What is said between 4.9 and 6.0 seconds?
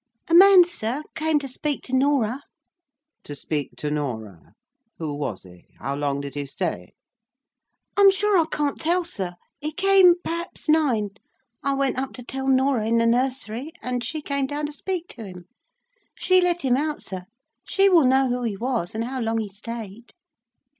Who was he? How